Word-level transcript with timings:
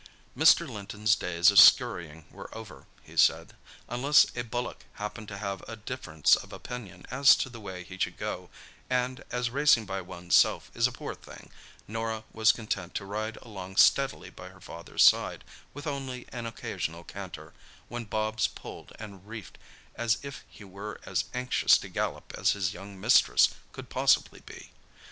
Mr. 0.35 0.67
Linton's 0.67 1.15
days 1.15 1.51
of 1.51 1.59
scurrying 1.59 2.25
were 2.31 2.49
over, 2.57 2.87
he 3.03 3.15
said, 3.15 3.55
unless 3.87 4.25
a 4.35 4.43
bullock 4.43 4.85
happened 4.93 5.27
to 5.27 5.37
have 5.37 5.61
a 5.67 5.75
difference 5.75 6.35
of 6.35 6.51
opinion 6.51 7.05
as 7.11 7.35
to 7.35 7.49
the 7.49 7.59
way 7.59 7.83
he 7.83 7.99
should 7.99 8.17
go, 8.17 8.49
and, 8.89 9.23
as 9.29 9.51
racing 9.51 9.85
by 9.85 10.01
one's 10.01 10.35
self 10.35 10.71
is 10.73 10.87
a 10.87 10.91
poor 10.91 11.13
thing 11.13 11.51
Norah 11.87 12.23
was 12.33 12.51
content 12.51 12.95
to 12.95 13.05
ride 13.05 13.37
along 13.43 13.75
steadily 13.75 14.31
by 14.31 14.49
her 14.49 14.59
father's 14.59 15.03
side, 15.03 15.43
with 15.71 15.85
only 15.85 16.25
an 16.31 16.47
occasional 16.47 17.03
canter, 17.03 17.53
when 17.87 18.05
Bobs 18.05 18.47
pulled 18.47 18.93
and 18.97 19.27
reefed 19.27 19.59
as 19.93 20.17
if 20.23 20.43
he 20.49 20.63
were 20.63 20.99
as 21.05 21.25
anxious 21.35 21.77
to 21.77 21.87
gallop 21.89 22.33
as 22.35 22.53
his 22.53 22.73
young 22.73 22.99
mistress 22.99 23.49
could 23.71 23.89
possibly 23.91 24.39
be. 24.39 24.71